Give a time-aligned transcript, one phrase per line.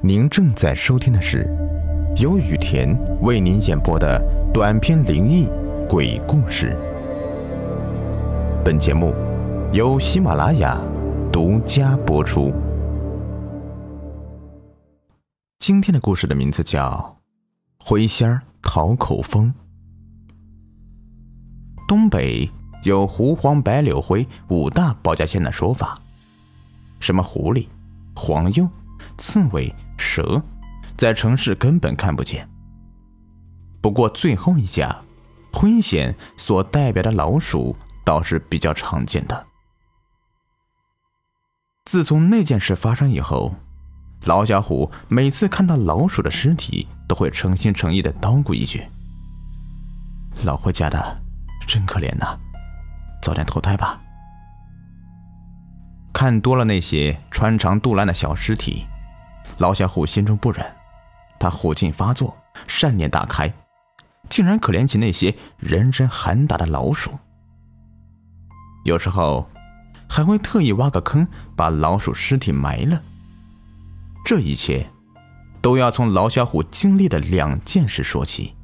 [0.00, 1.44] 您正在收听的是
[2.18, 4.22] 由雨田为您演播的
[4.54, 5.48] 短篇灵异
[5.88, 6.78] 鬼故事。
[8.64, 9.12] 本节目
[9.72, 10.80] 由喜马拉雅
[11.32, 12.54] 独家播出。
[15.58, 17.18] 今天的故事的名字叫
[17.84, 19.52] 《灰仙儿讨口风》。
[21.88, 22.48] 东北
[22.84, 25.98] 有狐黄白柳灰五大保家仙的说法，
[27.00, 27.66] 什么狐狸、
[28.14, 28.70] 黄鼬、
[29.16, 29.74] 刺猬。
[30.08, 30.42] 蛇，
[30.96, 32.48] 在城市根本看不见。
[33.82, 35.02] 不过最后一家，
[35.52, 39.46] 灰仙所代表的老鼠倒是比较常见的。
[41.84, 43.54] 自从那件事发生以后，
[44.24, 48.86] 老小虎每次看到老鼠的尸体，都会诚心诚意的叨咕一句
[50.44, 51.20] ：“老婆家的
[51.66, 52.38] 真可怜呐，
[53.22, 54.00] 早点投胎吧。”
[56.12, 58.86] 看多了那些穿肠肚烂的小尸体。
[59.58, 60.64] 老小虎心中不忍，
[61.38, 62.36] 他虎劲发作，
[62.66, 63.52] 善念大开，
[64.28, 67.10] 竟然可怜起那些人人喊打的老鼠。
[68.84, 69.48] 有时候，
[70.08, 73.02] 还会特意挖个坑，把老鼠尸体埋了。
[74.24, 74.90] 这一切，
[75.60, 78.54] 都要从老小虎经历的两件事说起。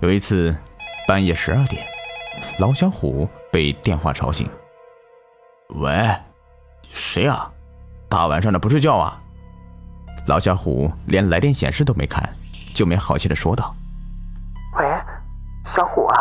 [0.00, 0.56] 有一次，
[1.06, 1.86] 半夜十二点，
[2.58, 4.48] 老小虎被电话吵醒。
[5.68, 5.92] 喂，
[6.90, 7.52] 谁啊？
[8.16, 9.20] 大晚上的不睡觉啊！
[10.26, 12.26] 老小虎连来电显示都没看，
[12.74, 13.76] 就没好气的说道
[14.80, 14.86] ：“喂，
[15.66, 16.16] 小虎啊，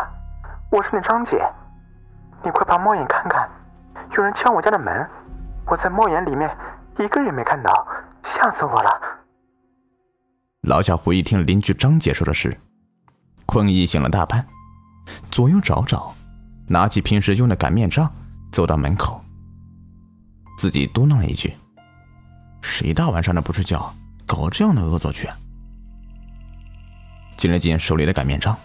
[0.70, 1.42] 我是你张姐，
[2.44, 3.50] 你快把猫眼看看，
[4.12, 5.10] 有人敲我家的门，
[5.68, 6.54] 我在猫眼里面
[7.00, 7.88] 一个人也没看到，
[8.26, 8.92] 吓死我了。”
[10.68, 12.60] 老小虎一听邻居张姐说的事，
[13.46, 14.46] 困意醒了大半，
[15.32, 16.14] 左右找找，
[16.68, 18.12] 拿起平时用的擀面杖，
[18.52, 19.24] 走到门口，
[20.58, 21.54] 自己嘟囔了一句。
[22.66, 23.94] 谁大晚上的不睡觉，
[24.26, 25.30] 搞这样的恶作剧？
[27.38, 28.58] 紧了紧手里的擀面杖，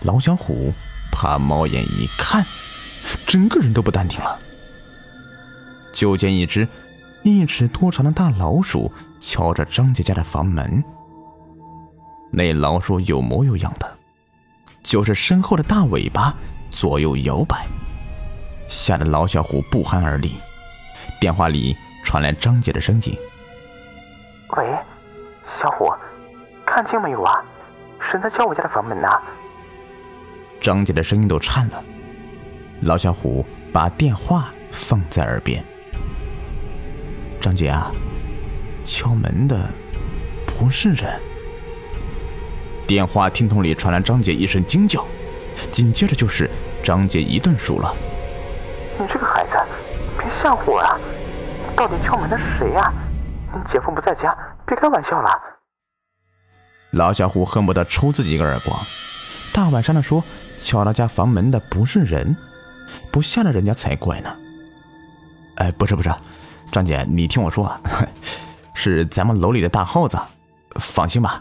[0.00, 0.72] 老小虎
[1.12, 2.42] 怕猫眼一看，
[3.26, 4.40] 整个人都不淡定了。
[5.92, 6.66] 就见一只
[7.22, 8.90] 一尺多长的大老鼠
[9.20, 10.82] 敲着张姐家的房门。
[12.32, 13.98] 那老鼠有模有样的，
[14.82, 16.34] 就是身后的大尾巴
[16.70, 17.66] 左右摇摆，
[18.68, 20.32] 吓得老小虎不寒而栗。
[21.20, 21.76] 电话里。
[22.08, 23.14] 传来张姐的声音
[24.56, 24.66] ：“喂，
[25.46, 25.92] 小虎，
[26.64, 27.44] 看清没有啊？
[28.00, 29.06] 谁在敲我家的房门呢？”
[30.58, 31.84] 张姐的声音都颤了。
[32.80, 35.62] 老小虎把电话放在耳边
[37.42, 37.92] ：“张姐啊，
[38.86, 39.68] 敲门的
[40.46, 41.20] 不是人。”
[42.88, 45.04] 电话听筒里传来张姐一声惊叫，
[45.70, 46.48] 紧接着就是
[46.82, 47.94] 张姐一顿数落
[48.98, 49.58] ：“你这个孩子，
[50.16, 50.98] 别吓唬我啊！”
[51.78, 52.92] 到底敲门的是谁呀？
[53.54, 55.30] 你姐夫不在家，别开玩笑了。
[56.90, 58.76] 老小虎恨不得抽自己一个耳光。
[59.54, 60.24] 大晚上的说
[60.56, 62.36] 敲他家房门的不是人，
[63.12, 64.36] 不吓了人家才怪呢。
[65.58, 66.12] 哎，不是不是，
[66.72, 67.80] 张姐，你听我说啊，
[68.74, 70.18] 是咱们楼里的大耗子。
[70.80, 71.40] 放心吧，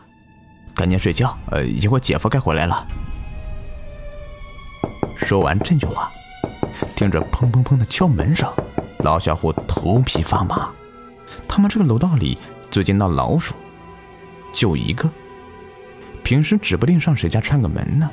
[0.76, 2.86] 赶紧睡觉，呃，一会儿姐夫该回来了。
[5.18, 6.12] 说完这句话，
[6.96, 8.48] 听着砰砰砰的敲门声。
[9.00, 10.70] 老小虎头皮发麻，
[11.48, 12.38] 他们这个楼道里
[12.70, 13.54] 最近闹老鼠，
[14.52, 15.10] 就一个。
[16.24, 18.10] 平时指不定上谁家串个门呢，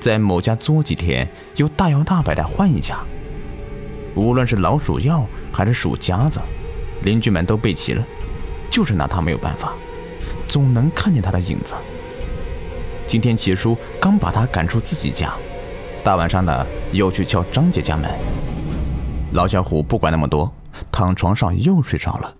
[0.00, 2.98] 在某家作几天，又大摇大摆的换一家。
[4.14, 6.40] 无论是老鼠药还是鼠夹子，
[7.02, 8.02] 邻居们都备齐了，
[8.70, 9.74] 就是拿他没有办法，
[10.48, 11.74] 总能看见他的影子。
[13.06, 15.34] 今天齐叔刚把他赶出自己家，
[16.02, 18.10] 大晚上的又去敲张姐家门。
[19.32, 20.52] 老小虎不管那么多，
[20.90, 22.36] 躺床上又睡着了。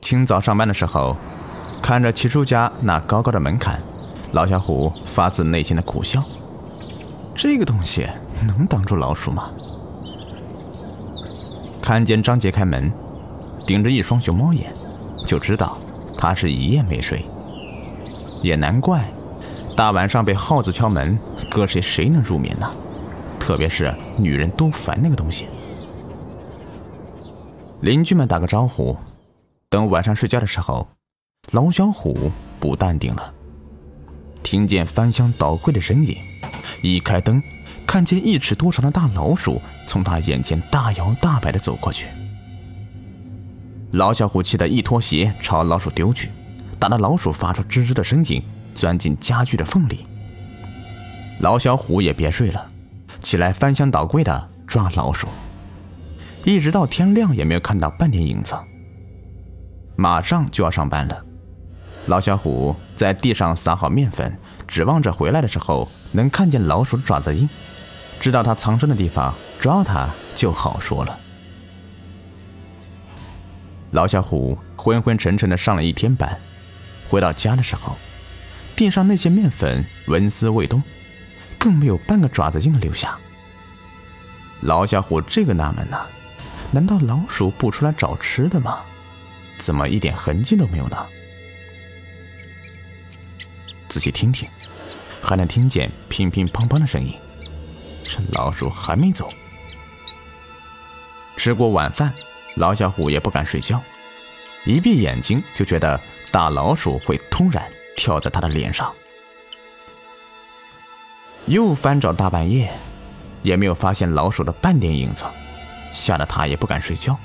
[0.00, 1.16] 清早上班的时候，
[1.82, 3.82] 看着齐叔家那高高的门槛，
[4.32, 6.22] 老小虎发自内心的苦笑：
[7.34, 8.06] 这个东西
[8.46, 9.50] 能挡住老鼠吗？
[11.80, 12.92] 看见张杰开门，
[13.66, 14.72] 顶着一双熊猫眼，
[15.24, 15.78] 就知道
[16.16, 17.24] 他是一夜没睡。
[18.42, 19.10] 也难怪，
[19.74, 21.18] 大晚上被耗子敲门，
[21.50, 22.70] 搁谁谁能入眠呢？
[23.46, 25.46] 特别是女人都烦那个东西。
[27.80, 28.96] 邻居们打个招呼，
[29.68, 30.88] 等晚上睡觉的时候，
[31.52, 33.32] 老小虎不淡定了，
[34.42, 36.16] 听见翻箱倒柜的声音，
[36.82, 37.40] 一开灯，
[37.86, 42.08] 看见一尺多长的大老鼠从他眼前大摇大摆的走过去。
[43.92, 46.30] 老小虎气得一脱鞋朝老鼠丢去，
[46.80, 48.42] 打得老鼠发出吱吱的声音，
[48.74, 50.04] 钻进家具的缝里。
[51.38, 52.72] 老小虎也别睡了。
[53.26, 55.26] 起来翻箱倒柜的抓老鼠，
[56.44, 58.54] 一直到天亮也没有看到半点影子。
[59.96, 61.24] 马上就要上班了，
[62.06, 64.38] 老小虎在地上撒好面粉，
[64.68, 67.48] 指望着回来的时候能看见老鼠的爪子印，
[68.20, 71.18] 知道它藏身的地方，抓它就好说了。
[73.90, 76.38] 老小虎昏昏沉沉的上了一天班，
[77.10, 77.96] 回到家的时候，
[78.76, 80.80] 地上那些面粉纹丝未动，
[81.66, 83.18] 更没有半个爪子印留下。
[84.60, 85.98] 老小虎这个纳闷呢，
[86.70, 88.84] 难道老鼠不出来找吃的吗？
[89.58, 90.96] 怎么一点痕迹都没有呢？
[93.88, 94.48] 仔细听听，
[95.20, 97.12] 还能听见乒乒乓乓的声音。
[98.04, 99.28] 这老鼠还没走。
[101.36, 102.14] 吃过晚饭，
[102.54, 103.82] 老小虎也不敢睡觉，
[104.64, 108.94] 一闭眼睛就觉得大老鼠会突然跳在他的脸上。
[111.46, 112.72] 又翻找大半夜，
[113.42, 115.24] 也没有发现老鼠的半点影子，
[115.92, 117.18] 吓得他也不敢睡觉。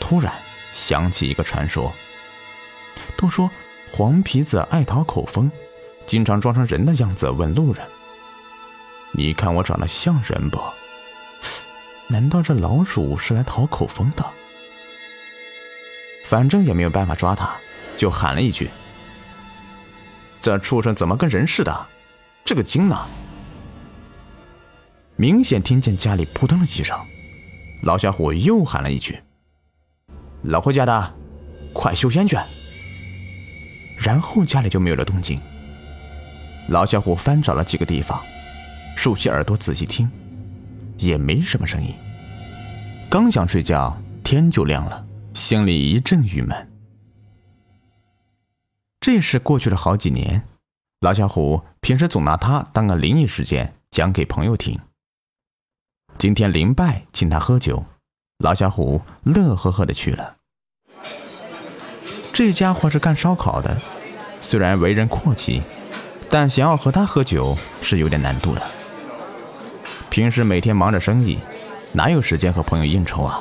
[0.00, 0.32] 突然。
[0.70, 1.92] 想起一个传说，
[3.16, 3.50] 都说
[3.90, 5.50] 黄皮子爱讨口风，
[6.06, 7.84] 经常装成人的样子问路人
[9.10, 10.60] ：“你看我长得像人不？
[12.06, 14.24] 难道这老鼠是来讨口风的？”
[16.22, 17.56] 反正也没有办法抓它，
[17.96, 18.70] 就喊了一句
[20.40, 21.86] ：“这畜生怎么跟人似的？
[22.48, 23.06] 这个精呢？”
[25.16, 26.98] 明显听见家里扑腾了几声，
[27.82, 29.22] 老小虎又喊了一句。
[30.44, 31.14] 老回家的，
[31.74, 32.38] 快修仙去。
[34.00, 35.38] 然后家里就没有了动静。
[36.68, 38.24] 老小虎翻找了几个地方，
[38.96, 40.10] 竖起耳朵仔细听，
[40.96, 41.94] 也没什么声音。
[43.10, 46.72] 刚想睡觉，天就亮了，心里一阵郁闷。
[49.00, 50.46] 这事过去了好几年，
[51.00, 54.80] 老小虎平时总拿它当个灵异事件讲给朋友听。
[56.18, 57.84] 今天林拜请他喝酒。
[58.38, 60.36] 老小虎乐呵呵的去了。
[62.32, 63.80] 这家伙是干烧烤的，
[64.40, 65.62] 虽然为人阔气，
[66.28, 68.62] 但想要和他喝酒是有点难度的。
[70.10, 71.38] 平时每天忙着生意，
[71.92, 73.40] 哪有时间和朋友应酬啊？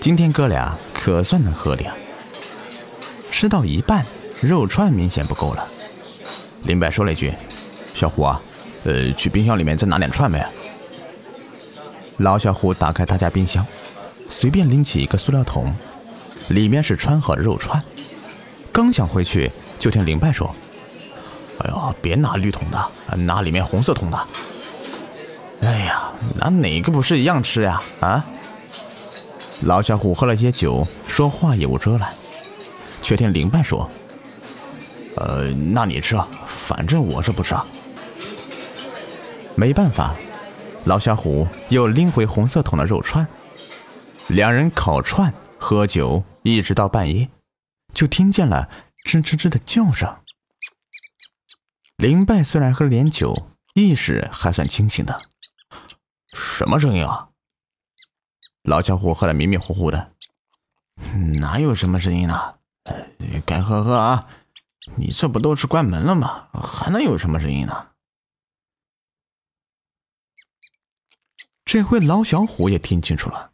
[0.00, 1.92] 今天哥俩可算能喝点。
[3.30, 4.06] 吃到一半，
[4.40, 5.68] 肉串明显不够了。
[6.62, 7.32] 林白说了一句
[7.94, 8.40] ：“小虎啊，
[8.84, 10.46] 呃，去冰箱里面再拿点串呗。”
[12.18, 13.66] 老小虎打开他家冰箱，
[14.28, 15.74] 随便拎起一个塑料桶，
[16.48, 17.82] 里面是串好的肉串。
[18.72, 20.54] 刚想回去，就听林白说
[21.58, 24.26] ：“哎呦，别拿绿桶的，拿里面红色桶的。”
[25.62, 27.82] 哎呀，拿哪个不是一样吃呀？
[28.00, 28.24] 啊！
[29.62, 32.14] 老小虎喝了些酒，说话也无遮拦，
[33.02, 33.90] 却听林拜说
[35.16, 36.26] ：“呃，那你吃啊，
[36.70, 37.52] 反正我是不吃。”
[39.58, 40.14] 没办法。
[40.84, 43.26] 老小虎又拎回红色桶的肉串，
[44.28, 47.28] 两人烤串、喝酒，一直到半夜，
[47.92, 48.70] 就听见了
[49.04, 50.20] 吱吱吱的叫声。
[51.96, 55.20] 林拜虽然喝了点酒，意识还算清醒的。
[56.32, 57.28] 什么声音啊？
[58.62, 60.12] 老小虎喝得迷迷糊糊的，
[61.40, 62.54] 哪有什么声音呢？
[63.44, 64.26] 该喝喝啊！
[64.96, 66.48] 你这不都是关门了吗？
[66.52, 67.88] 还能有什么声音呢？
[71.64, 73.52] 这回老小虎也听清楚了，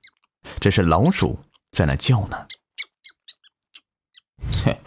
[0.59, 1.39] 这是老鼠
[1.71, 2.49] 在那叫呢。
[4.65, 4.81] 切，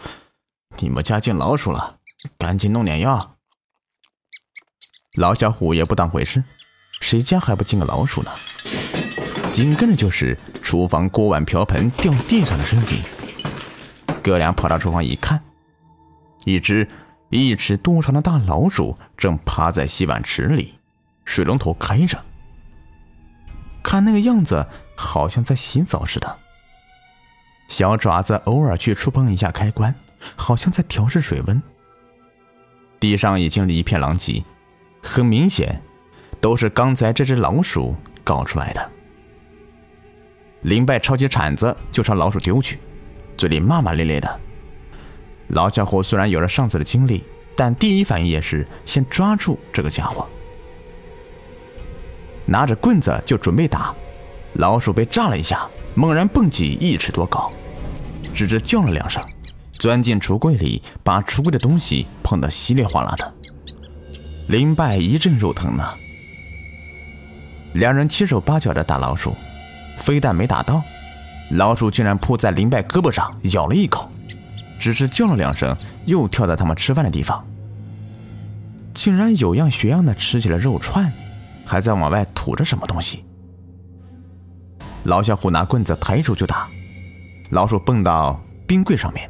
[0.79, 1.99] 你们家进老鼠了，
[2.37, 3.37] 赶紧弄点药。
[5.17, 6.43] 老小虎也不当回事，
[7.01, 8.31] 谁家还不进个老鼠呢？
[9.51, 13.03] 紧跟着就是厨房锅碗瓢盆掉地上的声音。
[14.23, 15.43] 哥俩跑到厨房一看，
[16.49, 16.87] 一只
[17.29, 20.73] 一尺多长的大老鼠正趴在洗碗池里，
[21.25, 22.17] 水龙头开着。
[23.83, 24.65] 看那个样子，
[24.95, 26.37] 好像在洗澡似的。
[27.67, 29.93] 小爪子偶尔去触碰一下开关，
[30.35, 31.61] 好像在调试水温。
[32.99, 34.43] 地上已经一片狼藉，
[35.03, 35.81] 很明显，
[36.41, 38.91] 都是刚才这只老鼠搞出来的。
[40.63, 42.79] 林拜抄起铲子就朝老鼠丢去，
[43.37, 44.39] 嘴里骂骂咧咧的。
[45.49, 47.23] 老家伙虽然有了上次的经历，
[47.55, 50.27] 但第一反应也是先抓住这个家伙。
[52.45, 53.93] 拿着棍子就准备打，
[54.53, 57.51] 老鼠被炸了一下，猛然蹦起一尺多高，
[58.33, 59.23] 吱吱叫了两声，
[59.73, 63.33] 钻进橱柜里，把橱柜的东西碰得稀里哗啦的。
[64.47, 65.83] 林拜一阵肉疼呢。
[67.73, 69.35] 两人七手八脚的打老鼠，
[69.99, 70.81] 非但没打到，
[71.51, 74.08] 老鼠竟然扑在林拜胳膊上咬了一口，
[74.79, 77.45] 只是叫了两声，又跳到他们吃饭的地方，
[78.93, 81.11] 竟然有样学样的吃起了肉串。
[81.65, 83.23] 还在往外吐着什么东西。
[85.03, 86.67] 老小虎拿棍子抬手就打，
[87.51, 89.29] 老鼠蹦到冰柜上面，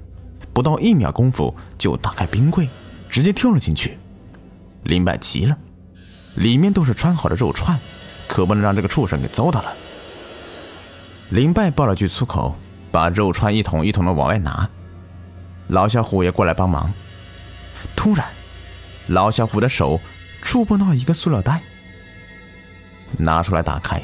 [0.54, 2.70] 不到一秒功夫就打开冰柜，
[3.10, 3.98] 直接跳了进去。
[4.84, 5.58] 林拜急了，
[6.36, 7.78] 里面都是穿好的肉串，
[8.26, 9.74] 可不能让这个畜生给糟蹋了。
[11.32, 12.56] 林拜爆了句粗口，
[12.90, 14.70] 把肉串一桶一桶的往外拿。
[15.70, 16.94] 老小虎也过来帮忙。
[17.96, 18.28] 突然，
[19.08, 20.02] 老小虎的手
[20.42, 21.62] 触碰到一个塑料袋，
[23.18, 24.02] 拿出来打开，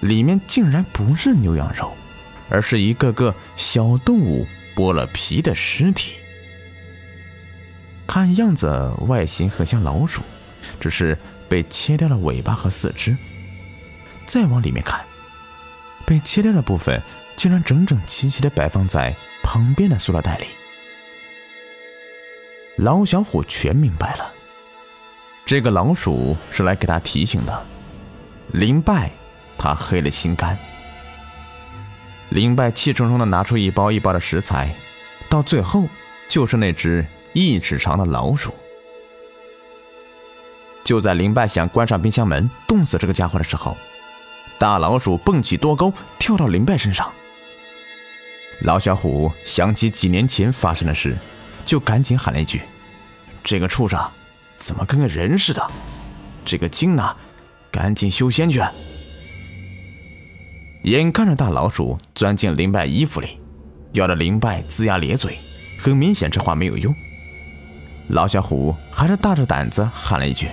[0.00, 1.94] 里面竟然不是牛羊肉，
[2.48, 6.14] 而是一个个小动物剥了皮的尸体。
[8.06, 10.22] 看样子外形很像老鼠，
[10.80, 11.18] 只是
[11.48, 13.16] 被切掉了尾巴和四肢。
[14.26, 15.04] 再往里面看。
[16.06, 17.02] 被切掉的部分
[17.34, 20.46] 竟然整整齐齐地摆放在旁边的塑料袋里。
[22.76, 24.32] 老小虎全明白了，
[25.46, 27.66] 这个老鼠是来给他提醒的。
[28.50, 29.12] 林拜，
[29.56, 30.58] 他黑了心肝。
[32.30, 34.74] 林拜气冲冲地拿出一包一包的食材，
[35.28, 35.84] 到最后
[36.28, 38.52] 就是那只一尺长的老鼠。
[40.82, 43.76] 就在林拜想关上冰箱门冻死这个家伙的时候。
[44.58, 47.12] 大老鼠蹦起多高，跳到林拜身上。
[48.60, 51.16] 老小虎想起几年前发生的事，
[51.66, 52.62] 就赶紧喊了一句
[53.44, 54.00] ：“这个畜生
[54.56, 55.70] 怎么跟个人似的？
[56.44, 57.16] 这个精呢，
[57.70, 58.62] 赶紧修仙去！”
[60.84, 63.40] 眼看着大老鼠钻进林拜衣服里，
[63.92, 65.38] 咬得林拜龇牙咧嘴，
[65.80, 66.94] 很明显这话没有用。
[68.08, 70.48] 老小虎还是大着胆子喊了一句：“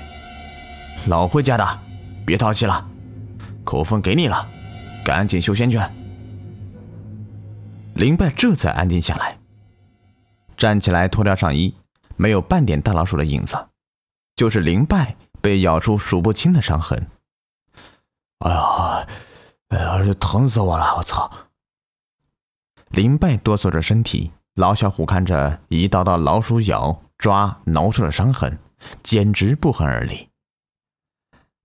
[1.08, 1.80] 老回家的，
[2.26, 2.88] 别淘气了。”
[3.64, 4.48] 口风给你了，
[5.06, 5.80] 赶紧修仙去。
[8.02, 9.38] 林拜这才安定下来，
[10.58, 11.76] 站起来脱掉上衣，
[12.18, 13.68] 没有半点大老鼠的影子，
[14.36, 17.12] 就是林拜被咬出数不清的伤痕。
[18.40, 19.08] 哎呀，
[19.68, 20.96] 哎呀，疼死我了！
[20.98, 21.32] 我操！
[22.90, 28.58] 林拜哆嗦着身体，老小虎看着一道道老鼠咬、抓、挠出的伤痕，
[29.04, 30.28] 简直不寒而栗。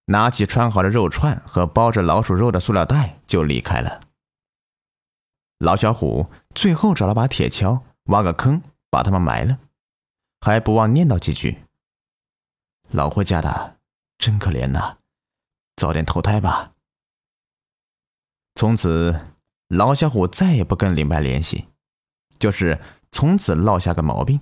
[0.05, 4.03] 拿起穿好的肉串和包着老鼠肉的塑料袋就离开了。
[5.59, 9.59] 老小虎最后找了把铁锹，挖个坑把他们埋了，
[10.41, 11.63] 还不忘念叨几句
[12.93, 13.79] ：“老霍家的
[14.19, 14.99] 真可怜呐，
[15.75, 16.73] 早点投胎吧。”
[18.55, 19.29] 从此，
[19.69, 21.69] 老小虎再也不跟林白联系，
[22.39, 24.41] 就是从此落下个毛病：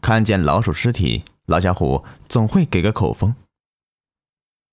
[0.00, 3.34] 看见老鼠尸体，老小虎总会给个口风。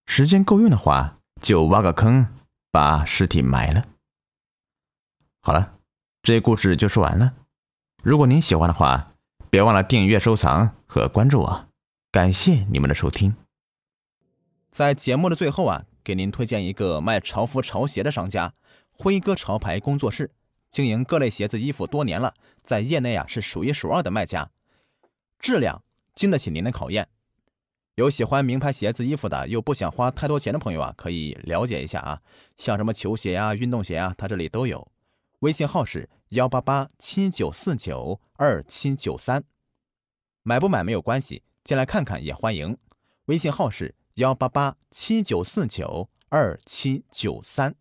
[0.06, 2.28] 时间够用的话，就挖个坑，
[2.70, 3.86] 把尸体埋了。
[5.46, 5.78] 好了，
[6.24, 7.36] 这故事就说完了。
[8.02, 9.14] 如果您喜欢的话，
[9.52, 11.68] 别忘了订阅、收藏和关注我。
[12.12, 13.36] 感谢你们的收听。
[14.72, 18.56] 在节目的最后啊，给您推荐一个卖潮服、潮鞋的商家——
[18.92, 20.32] 辉哥潮牌工作室，
[20.72, 22.34] 经营各类鞋子、衣服多年了，
[22.64, 24.50] 在业内啊是数一数二的卖家，
[25.38, 25.84] 质量
[26.16, 27.08] 经得起您的考验。
[27.94, 32.24] 有喜欢名牌鞋子、衣服的，又不想花太多钱的朋友啊，可以了解一下啊。
[32.58, 34.88] 像什么球鞋呀、运动鞋啊，他这里都有。
[35.46, 39.44] 微信号是幺八八七九四九二七九三，
[40.42, 42.76] 买不买没有关系，进来看看也欢迎。
[43.26, 47.76] 微信号是幺八八七九四九二七九三。